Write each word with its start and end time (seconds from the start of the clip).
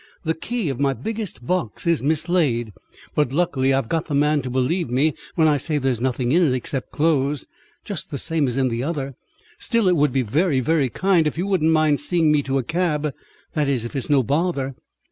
"The 0.23 0.33
key 0.33 0.69
of 0.69 0.79
my 0.79 0.93
biggest 0.93 1.45
box 1.45 1.85
is 1.85 2.01
mislaid, 2.01 2.73
but 3.13 3.31
luckily 3.31 3.71
I've 3.71 3.87
got 3.87 4.07
the 4.07 4.15
man 4.15 4.41
to 4.41 4.49
believe 4.49 4.89
me 4.89 5.13
when 5.35 5.47
I 5.47 5.57
say 5.57 5.77
there's 5.77 6.01
nothing 6.01 6.31
in 6.31 6.43
it 6.43 6.55
except 6.55 6.91
clothes, 6.91 7.45
just 7.85 8.09
the 8.09 8.17
same 8.17 8.47
as 8.47 8.57
in 8.57 8.69
the 8.69 8.81
other. 8.81 9.13
Still 9.59 9.87
it 9.87 9.95
would 9.95 10.11
be 10.11 10.23
very, 10.23 10.59
very 10.59 10.89
kind 10.89 11.27
if 11.27 11.37
you 11.37 11.45
wouldn't 11.45 11.69
mind 11.69 11.99
seeing 11.99 12.31
me 12.31 12.41
to 12.41 12.57
a 12.57 12.63
cab. 12.63 13.13
That 13.53 13.69
is, 13.69 13.85
if 13.85 13.95
it's 13.95 14.09
no 14.09 14.23
bother." 14.23 14.73